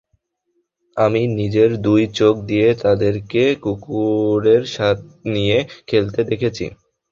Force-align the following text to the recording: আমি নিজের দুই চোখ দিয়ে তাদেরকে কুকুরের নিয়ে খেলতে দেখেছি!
আমি 0.97 1.21
নিজের 1.39 1.69
দুই 1.85 2.01
চোখ 2.19 2.35
দিয়ে 2.49 2.67
তাদেরকে 2.83 3.43
কুকুরের 3.63 4.63
নিয়ে 5.33 5.57
খেলতে 5.87 6.19
দেখেছি! 6.29 6.65